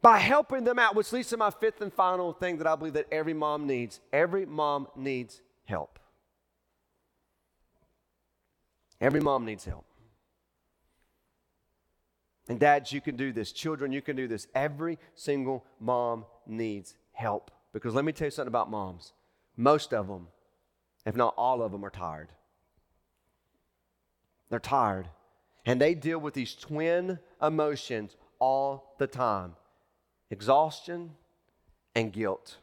[0.00, 2.94] By helping them out, which leads to my fifth and final thing that I believe
[2.94, 4.00] that every mom needs.
[4.12, 5.98] Every mom needs help.
[9.04, 9.84] Every mom needs help.
[12.48, 13.52] And dads, you can do this.
[13.52, 14.46] Children, you can do this.
[14.54, 17.50] Every single mom needs help.
[17.72, 19.12] Because let me tell you something about moms.
[19.56, 20.28] Most of them
[21.06, 22.28] if not all of them, are tired.
[24.50, 25.08] They're tired.
[25.66, 29.56] And they deal with these twin emotions all the time
[30.30, 31.12] exhaustion
[31.94, 32.56] and guilt.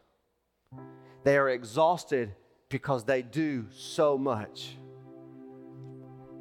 [1.23, 2.36] They are exhausted
[2.69, 4.75] because they do so much.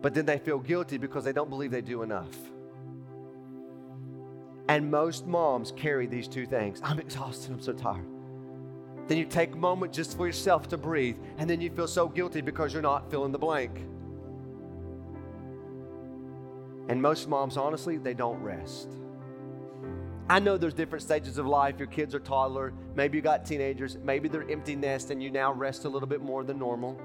[0.02, 2.36] But then they feel guilty because they don't believe they do enough.
[4.68, 8.06] And most moms carry these two things I'm exhausted, I'm so tired.
[9.08, 12.08] Then you take a moment just for yourself to breathe, and then you feel so
[12.08, 13.76] guilty because you're not filling the blank.
[16.88, 18.88] And most moms, honestly, they don't rest.
[20.28, 21.76] I know there's different stages of life.
[21.78, 25.52] Your kids are toddler, maybe you got teenagers, maybe they're empty nest and you now
[25.52, 26.96] rest a little bit more than normal.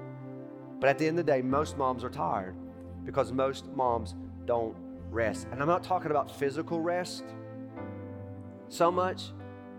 [0.78, 2.54] But at the end of the day, most moms are tired
[3.06, 4.14] because most moms
[4.44, 4.76] don't
[5.10, 5.46] rest.
[5.50, 7.24] And I'm not talking about physical rest
[8.68, 9.30] so much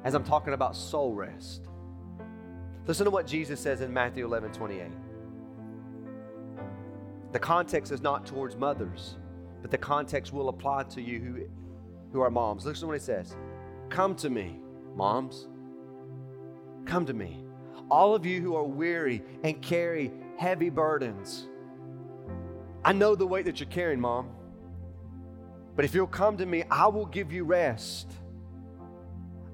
[0.03, 1.67] as I'm talking about soul rest.
[2.87, 4.87] Listen to what Jesus says in Matthew 11 28.
[7.33, 9.17] The context is not towards mothers,
[9.61, 11.45] but the context will apply to you who,
[12.13, 12.65] who are moms.
[12.65, 13.35] Listen to what he says
[13.89, 14.59] Come to me,
[14.95, 15.47] moms.
[16.85, 17.43] Come to me.
[17.91, 21.47] All of you who are weary and carry heavy burdens.
[22.83, 24.29] I know the weight that you're carrying, mom.
[25.75, 28.11] But if you'll come to me, I will give you rest.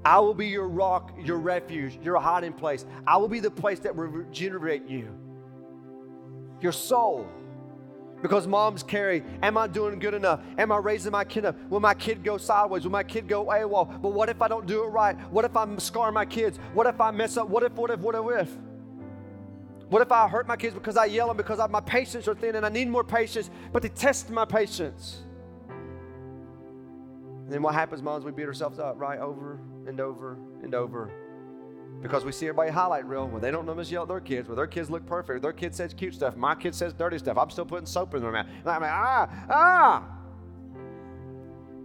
[0.06, 2.86] I will be your rock, your refuge, your hiding place.
[3.08, 5.10] I will be the place that will regenerate you,
[6.62, 7.28] your soul.
[8.22, 10.40] Because moms carry, am I doing good enough?
[10.58, 11.58] Am I raising my kid up?
[11.70, 12.86] Will my kid go sideways?
[12.86, 14.02] Will my kid go AWOL?
[14.02, 15.18] But what if I don't do it right?
[15.30, 16.58] What if I scar my kids?
[16.74, 17.50] What if I mess up?
[17.50, 18.24] What if, what if, what if?
[18.24, 18.50] What if
[20.12, 22.66] I hurt my kids because I yell them because I, my patience are thin and
[22.66, 25.22] I need more patience, but they test my patience?
[27.44, 28.26] And then what happens, moms?
[28.26, 29.20] We beat ourselves up, right?
[29.20, 31.12] Over and over and over.
[32.02, 33.28] Because we see everybody highlight reel.
[33.28, 34.48] Well, they don't know yell at their kids.
[34.48, 35.42] Well, their kids look perfect.
[35.42, 36.36] Their kid says cute stuff.
[36.36, 37.38] My kid says dirty stuff.
[37.38, 38.48] I'm still putting soap in their mouth.
[38.48, 40.04] And I'm like, ah, ah.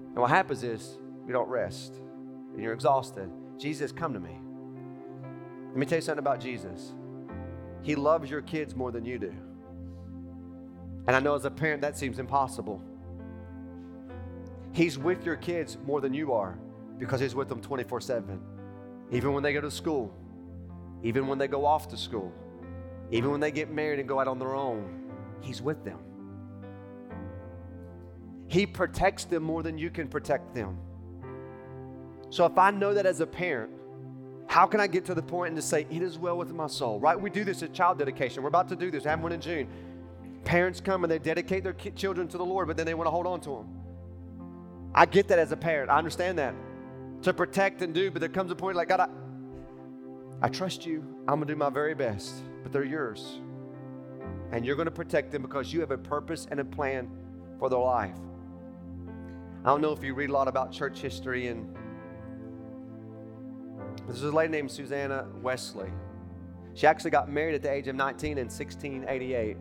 [0.08, 2.00] And what happens is we don't rest.
[2.54, 3.30] And you're exhausted.
[3.58, 4.38] Jesus, come to me.
[5.68, 6.94] Let me tell you something about Jesus.
[7.82, 9.32] He loves your kids more than you do.
[11.06, 12.82] And I know as a parent that seems impossible.
[14.72, 16.58] He's with your kids more than you are
[16.98, 18.40] because He's with them 24 7.
[19.10, 20.12] Even when they go to school,
[21.02, 22.32] even when they go off to school,
[23.10, 25.10] even when they get married and go out on their own,
[25.40, 25.98] He's with them.
[28.48, 30.78] He protects them more than you can protect them.
[32.30, 33.72] So if I know that as a parent,
[34.48, 36.66] how can I get to the point and to say, It is well with my
[36.66, 36.98] soul?
[36.98, 37.20] Right?
[37.20, 38.42] We do this at child dedication.
[38.42, 39.04] We're about to do this.
[39.04, 39.68] Have one in June.
[40.44, 43.10] Parents come and they dedicate their children to the Lord, but then they want to
[43.10, 43.68] hold on to them.
[44.94, 45.90] I get that as a parent.
[45.90, 46.54] I understand that
[47.22, 49.08] to protect and do, but there comes a point like, God, I,
[50.40, 51.04] I trust you.
[51.28, 53.40] I'm going to do my very best, but they're yours.
[54.50, 57.10] And you're going to protect them because you have a purpose and a plan
[57.58, 58.16] for their life.
[59.64, 61.74] I don't know if you read a lot about church history, and
[64.06, 65.90] there's a lady named Susanna Wesley.
[66.74, 69.56] She actually got married at the age of 19 in 1688.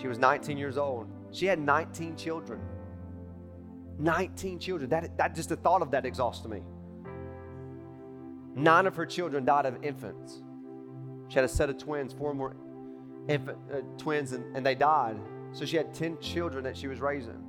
[0.00, 1.08] She was 19 years old.
[1.30, 2.60] She had 19 children.
[3.98, 4.90] 19 children.
[4.90, 6.62] That, that just the thought of that exhausts me.
[8.54, 10.42] Nine of her children died of infants.
[11.28, 12.56] She had a set of twins, four more
[13.28, 15.16] infant uh, twins, and, and they died.
[15.52, 17.42] So she had 10 children that she was raising.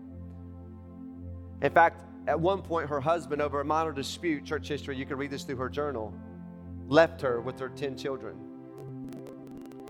[1.61, 5.17] In fact, at one point, her husband, over a minor dispute, church history, you can
[5.17, 6.13] read this through her journal,
[6.87, 8.35] left her with her 10 children.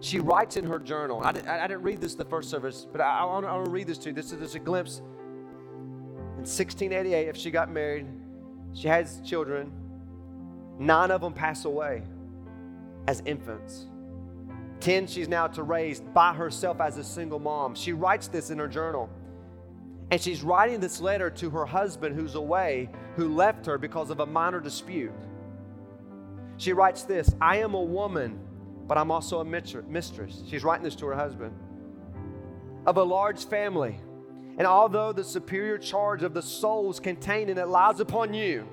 [0.01, 3.01] She writes in her journal, I didn't, I didn't read this the first service, but
[3.01, 4.15] I, I want to read this to you.
[4.15, 8.05] This is just a glimpse In 1688, if she got married,
[8.73, 9.71] she has children.
[10.77, 12.03] Nine of them pass away
[13.07, 13.87] as infants.
[14.79, 17.73] 10 she's now to raise by herself as a single mom.
[17.73, 19.09] She writes this in her journal.
[20.09, 24.19] And she's writing this letter to her husband who's away, who left her because of
[24.19, 25.11] a minor dispute.
[26.57, 28.39] She writes this I am a woman,
[28.87, 30.43] but I'm also a mistress.
[30.47, 31.53] She's writing this to her husband.
[32.85, 33.99] Of a large family
[34.57, 38.67] and although the superior charge of the souls contained in it lies upon you,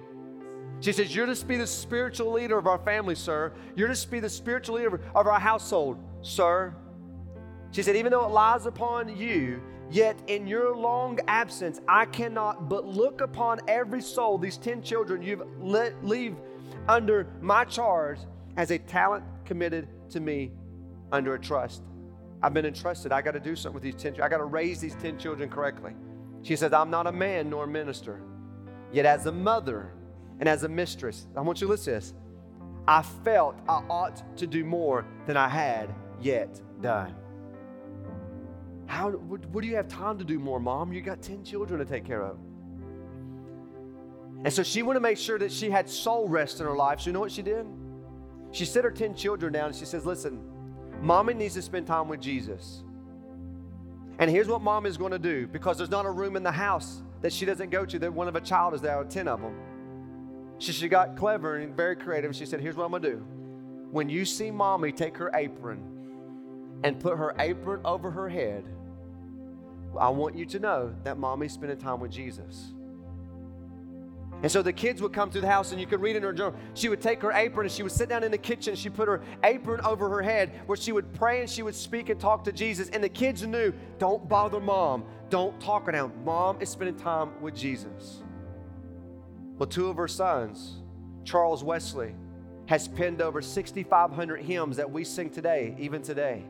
[0.81, 3.53] she says, You're to be the spiritual leader of our family, sir.
[3.77, 6.75] You're to be the spiritual leader of our household, sir.
[7.70, 12.68] She said, Even though it lies upon you, yet in your long absence, I cannot
[12.68, 16.37] but look upon every soul, these 10 children you've let leave
[16.88, 18.18] under my charge,
[18.57, 20.53] as a talent committed to me
[21.12, 21.83] under a trust.
[22.42, 23.11] I've been entrusted.
[23.11, 25.49] I got to do something with these 10 I got to raise these 10 children
[25.49, 25.92] correctly.
[26.42, 28.20] She says, I'm not a man nor a minister.
[28.92, 29.92] Yet as a mother
[30.40, 32.14] and as a mistress, I want you to listen to this.
[32.87, 37.14] I felt I ought to do more than I had yet done.
[38.87, 40.92] How, what, what do you have time to do more, mom?
[40.92, 42.37] You got 10 children to take care of.
[44.44, 47.01] And so she wanted to make sure that she had soul rest in her life.
[47.01, 47.66] So you know what she did?
[48.53, 50.40] She set her 10 children down and she says, Listen,
[51.01, 52.85] mommy needs to spend time with Jesus.
[54.18, 56.53] And here's what mom is going to do because there's not a room in the
[56.53, 59.27] house that she doesn't go to that one of a child is there, or 10
[59.29, 59.55] of them.
[60.59, 62.37] She, she got clever and very creative.
[62.37, 63.27] She said, Here's what I'm going to do.
[63.90, 65.93] When you see mommy take her apron
[66.85, 68.64] and put her apron over her head,
[69.99, 72.73] I want you to know that mommy's spending time with Jesus.
[74.42, 76.33] And so the kids would come through the house, and you could read in her
[76.33, 76.55] journal.
[76.75, 78.75] She would take her apron and she would sit down in the kitchen.
[78.75, 82.11] She put her apron over her head where she would pray and she would speak
[82.11, 82.90] and talk to Jesus.
[82.90, 86.12] And the kids knew don't bother mom, don't talk down.
[86.25, 88.23] Mom is spending time with Jesus.
[89.57, 90.83] Well, two of her sons,
[91.25, 92.14] Charles Wesley,
[92.66, 96.44] has penned over 6,500 hymns that we sing today, even today.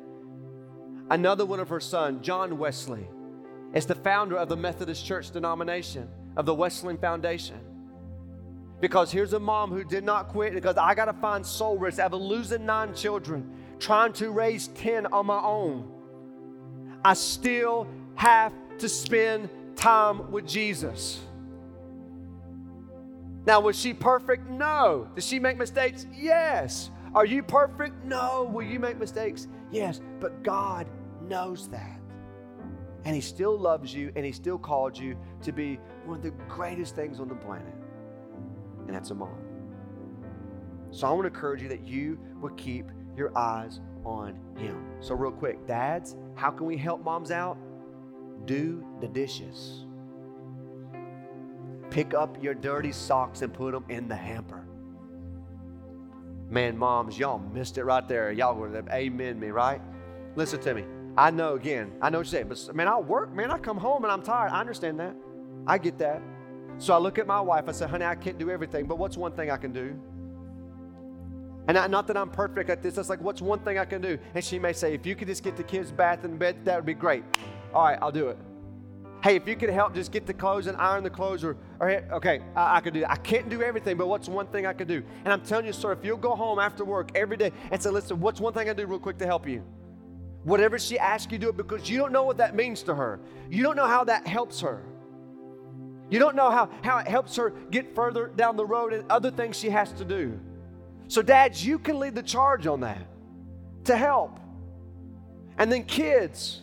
[1.11, 3.07] Another one of her sons, John Wesley,
[3.75, 7.59] is the founder of the Methodist Church denomination, of the Wesleyan Foundation.
[8.81, 12.01] Because here's a mom who did not quit because I got to find soul rest.
[12.01, 15.91] I've losing nine children, trying to raise 10 on my own.
[17.05, 21.21] I still have to spend time with Jesus.
[23.47, 24.49] Now, was she perfect?
[24.49, 25.09] No.
[25.15, 26.07] Did she make mistakes?
[26.15, 26.91] Yes.
[27.15, 28.05] Are you perfect?
[28.05, 28.51] No.
[28.51, 29.49] Will you make mistakes?
[29.75, 30.01] Yes.
[30.21, 30.89] But God
[31.23, 32.01] knows that.
[33.05, 36.31] And He still loves you and He still called you to be one of the
[36.49, 37.75] greatest things on the planet.
[38.87, 39.37] And that's a mom.
[40.91, 44.85] So I want to encourage you that you will keep your eyes on Him.
[45.01, 47.59] So, real quick, dads, how can we help moms out?
[48.45, 49.87] Do the dishes.
[51.91, 54.67] Pick up your dirty socks and put them in the hamper.
[56.49, 58.31] Man, moms, y'all missed it right there.
[58.33, 59.81] Y'all were amen me, right?
[60.37, 60.85] Listen to me.
[61.17, 63.77] I know again, I know what you're saying, but man, I work, man, I come
[63.77, 64.51] home and I'm tired.
[64.51, 65.15] I understand that.
[65.67, 66.21] I get that.
[66.79, 69.17] So I look at my wife, I say, honey, I can't do everything, but what's
[69.17, 69.99] one thing I can do?
[71.69, 74.03] And I, not that I'm perfect at this, it's like, what's one thing I can
[74.03, 74.19] do?
[74.35, 76.77] And she may say, if you could just get the kids bath in bed, that
[76.77, 77.25] would be great.
[77.73, 78.39] All right, I'll do it.
[79.25, 81.91] Hey, if you could help just get the clothes and iron the clothes, or, or
[82.13, 83.11] okay, I, I could do that.
[83.11, 85.03] I can't do everything, but what's one thing I can do?
[85.25, 87.89] And I'm telling you, sir, if you'll go home after work every day and say,
[87.89, 89.65] listen, what's one thing I do real quick to help you?
[90.43, 92.95] Whatever she asks you, to do it because you don't know what that means to
[92.95, 93.19] her.
[93.49, 94.83] You don't know how that helps her.
[96.11, 99.31] You don't know how, how it helps her get further down the road and other
[99.31, 100.39] things she has to do.
[101.09, 103.07] So, dads, you can lead the charge on that
[103.85, 104.39] to help.
[105.57, 106.61] And then, kids,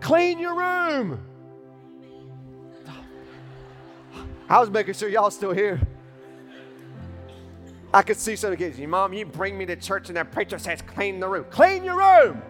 [0.00, 1.20] clean your room.
[4.48, 5.80] I was making sure y'all still here.
[7.92, 8.78] I could see some kids.
[8.78, 11.46] Mom, you bring me to church and that preacher says, clean the room.
[11.50, 12.42] Clean your room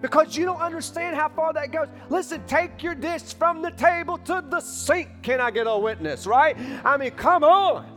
[0.00, 1.88] because you don't understand how far that goes.
[2.08, 5.08] Listen, take your dish from the table to the sink.
[5.22, 6.56] Can I get a witness, right?
[6.84, 7.94] I mean, come on.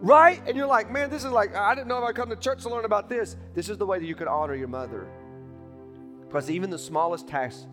[0.00, 0.42] Right?
[0.46, 2.62] And you're like, man, this is like, I didn't know if I come to church
[2.62, 3.36] to learn about this.
[3.54, 5.08] This is the way that you could honor your mother.
[6.32, 7.66] Because even the smallest task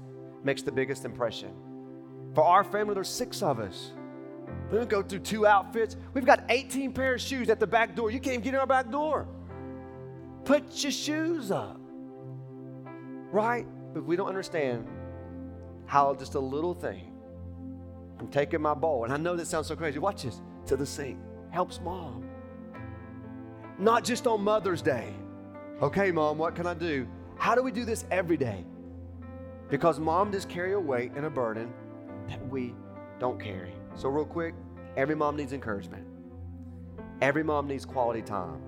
[0.43, 1.53] makes the biggest impression.
[2.35, 3.93] For our family, there's six of us.
[4.69, 5.95] We don't go through two outfits.
[6.13, 8.11] We've got 18 pair of shoes at the back door.
[8.11, 9.27] You can't even get in our back door.
[10.43, 11.79] Put your shoes up
[13.31, 13.65] right?
[13.93, 14.87] But we don't understand
[15.85, 17.11] how just a little thing,
[18.19, 19.99] I'm taking my bowl, and I know that sounds so crazy.
[19.99, 21.17] Watch this to the sink
[21.51, 22.29] helps mom.
[23.79, 25.13] Not just on Mother's Day.
[25.81, 27.07] Okay, mom, what can I do?
[27.39, 28.65] How do we do this every day?
[29.69, 31.73] Because mom does carry a weight and a burden
[32.27, 32.75] that we
[33.17, 33.73] don't carry.
[33.95, 34.53] So, real quick,
[34.97, 36.05] every mom needs encouragement.
[37.21, 38.61] Every mom needs quality time.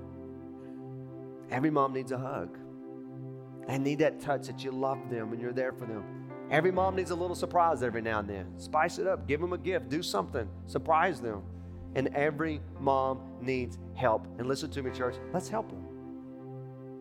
[1.51, 2.57] Every mom needs a hug.
[3.67, 6.03] They need that touch that you love them and you're there for them.
[6.49, 8.57] Every mom needs a little surprise every now and then.
[8.57, 11.43] Spice it up, give them a gift, do something, surprise them.
[11.95, 14.27] And every mom needs help.
[14.39, 15.85] And listen to me, church, let's help them.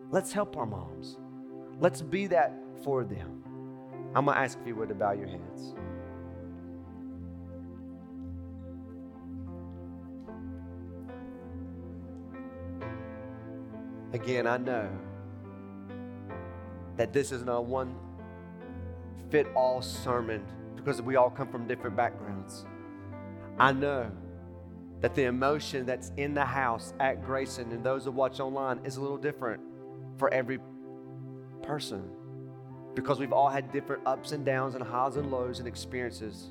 [0.09, 1.17] Let's help our moms.
[1.81, 3.41] Let's be that for them.
[4.13, 5.73] I'm going to ask if you would to bow your heads.
[14.13, 14.89] Again, I know
[16.97, 17.95] that this is not a one
[19.31, 20.45] fit all sermon
[20.75, 22.65] because we all come from different backgrounds.
[23.57, 24.11] I know
[24.99, 28.97] that the emotion that's in the house at Grayson and those that watch online is
[28.97, 29.61] a little different
[30.17, 30.59] for every
[31.63, 32.09] person
[32.95, 36.49] because we've all had different ups and downs and highs and lows and experiences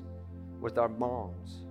[0.59, 1.65] with our moms.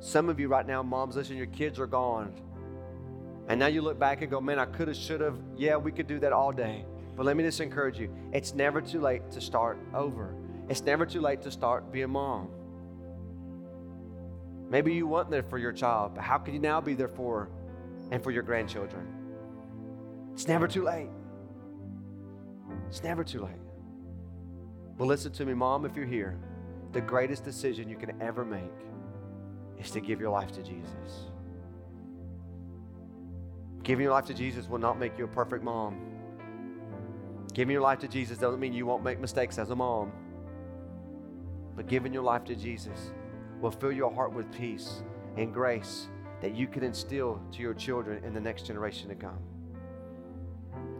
[0.00, 2.32] Some of you right now, moms, listen, your kids are gone.
[3.48, 5.38] And now you look back and go, man, I could have, should have.
[5.56, 6.84] Yeah, we could do that all day.
[7.16, 10.34] But let me just encourage you it's never too late to start over.
[10.68, 12.48] It's never too late to start being a mom.
[14.70, 17.50] Maybe you weren't there for your child, but how can you now be there for
[18.10, 19.21] and for your grandchildren?
[20.32, 21.10] It's never too late.
[22.88, 23.52] It's never too late.
[24.98, 26.38] Well, listen to me, mom, if you're here,
[26.92, 28.62] the greatest decision you can ever make
[29.78, 31.26] is to give your life to Jesus.
[33.82, 36.00] Giving your life to Jesus will not make you a perfect mom.
[37.52, 40.12] Giving your life to Jesus doesn't mean you won't make mistakes as a mom.
[41.74, 43.12] But giving your life to Jesus
[43.60, 45.02] will fill your heart with peace
[45.36, 46.08] and grace
[46.40, 49.38] that you can instill to your children in the next generation to come.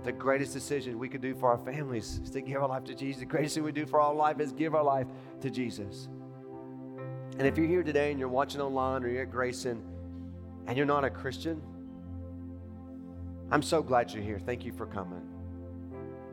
[0.05, 2.95] The greatest decision we can do for our families is to give our life to
[2.95, 3.21] Jesus.
[3.21, 5.07] The greatest thing we do for our life is give our life
[5.41, 6.09] to Jesus.
[7.39, 9.83] And if you're here today and you're watching online or you're at Grayson
[10.67, 11.63] and you're not a Christian,
[13.51, 14.39] I'm so glad you're here.
[14.39, 15.23] Thank you for coming.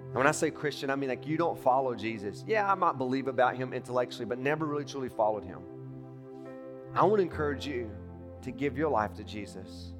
[0.09, 2.43] And when I say Christian, I mean like you don't follow Jesus.
[2.47, 5.59] Yeah, I might believe about him intellectually, but never really truly followed him.
[6.95, 7.91] I want to encourage you
[8.41, 9.93] to give your life to Jesus.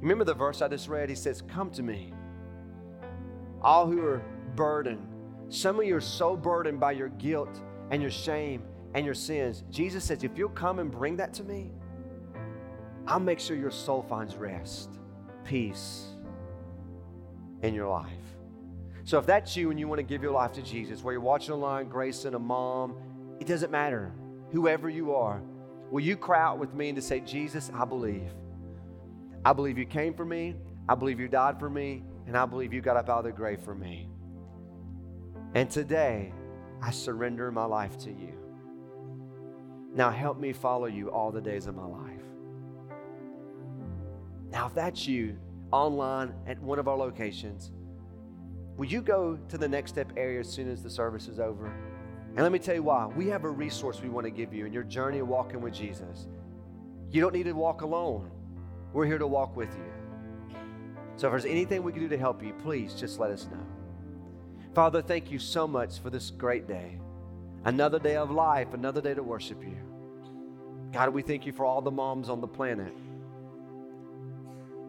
[0.00, 1.08] Remember the verse I just read?
[1.10, 2.14] He says, Come to me,
[3.64, 4.22] all who are
[4.54, 5.06] burdened.
[5.48, 7.60] Some of you are so burdened by your guilt
[7.90, 8.62] and your shame
[8.94, 9.64] and your sins.
[9.70, 11.72] Jesus says, If you'll come and bring that to me,
[13.06, 14.90] I'll make sure your soul finds rest,
[15.44, 16.06] peace
[17.62, 18.08] in your life.
[19.04, 21.20] So if that's you and you want to give your life to Jesus, where you're
[21.20, 22.96] watching online, Grayson, a mom,
[23.38, 24.12] it doesn't matter.
[24.50, 25.42] Whoever you are,
[25.90, 28.32] will you cry out with me and to say, Jesus, I believe.
[29.44, 30.56] I believe you came for me.
[30.88, 32.02] I believe you died for me.
[32.26, 34.08] And I believe you got up out of the grave for me.
[35.54, 36.32] And today,
[36.82, 38.34] I surrender my life to you.
[39.94, 42.22] Now help me follow you all the days of my life.
[44.50, 45.36] Now, if that's you
[45.72, 47.72] online at one of our locations,
[48.76, 51.66] will you go to the next step area as soon as the service is over?
[52.34, 53.06] And let me tell you why.
[53.06, 55.72] We have a resource we want to give you in your journey of walking with
[55.72, 56.26] Jesus.
[57.10, 58.30] You don't need to walk alone.
[58.92, 59.93] We're here to walk with you.
[61.16, 63.64] So if there's anything we can do to help you, please just let us know.
[64.74, 66.98] Father, thank you so much for this great day.
[67.64, 69.76] Another day of life, another day to worship you.
[70.92, 72.92] God, we thank you for all the moms on the planet.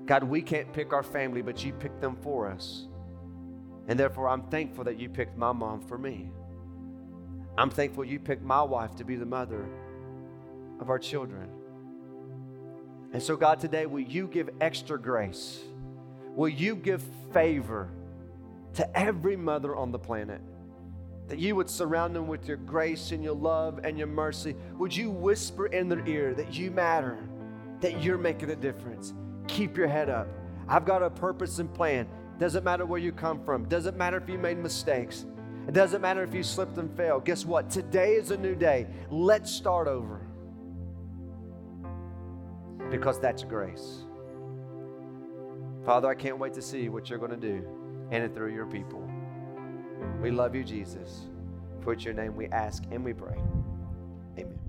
[0.05, 2.87] God, we can't pick our family, but you picked them for us.
[3.87, 6.31] And therefore, I'm thankful that you picked my mom for me.
[7.57, 9.65] I'm thankful you picked my wife to be the mother
[10.79, 11.49] of our children.
[13.13, 15.59] And so, God, today, will you give extra grace?
[16.35, 17.01] Will you give
[17.33, 17.89] favor
[18.73, 20.41] to every mother on the planet?
[21.27, 24.55] That you would surround them with your grace and your love and your mercy.
[24.77, 27.17] Would you whisper in their ear that you matter,
[27.79, 29.13] that you're making a difference?
[29.47, 30.27] Keep your head up.
[30.67, 32.07] I've got a purpose and plan.
[32.37, 35.25] Doesn't matter where you come from, doesn't matter if you made mistakes.
[35.67, 37.25] It doesn't matter if you slipped and failed.
[37.25, 37.71] Guess what?
[37.71, 38.87] Today is a new day.
[39.09, 40.21] Let's start over.
[42.91, 44.04] Because that's grace.
[45.85, 47.63] Father, I can't wait to see what you're going to do
[48.11, 49.07] in and through your people.
[50.19, 51.27] We love you, Jesus.
[51.81, 53.37] For your name we ask and we pray.
[54.39, 54.59] Amen.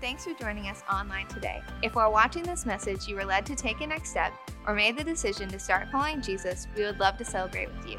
[0.00, 1.60] Thanks for joining us online today.
[1.82, 4.32] If while watching this message you were led to take a next step
[4.66, 7.98] or made the decision to start following Jesus, we would love to celebrate with you.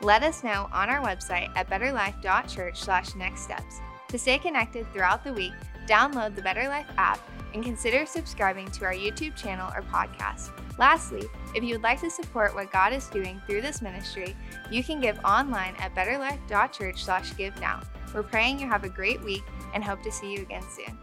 [0.00, 3.80] Let us know on our website at betterlife.church/next steps.
[4.08, 5.52] To stay connected throughout the week,
[5.86, 7.20] download the Better Life app
[7.54, 10.50] and consider subscribing to our YouTube channel or podcast.
[10.78, 14.36] Lastly, if you would like to support what God is doing through this ministry,
[14.70, 17.80] you can give online at betterlife.church/give now.
[18.14, 19.42] We're praying you have a great week
[19.74, 20.98] and hope to see you again soon.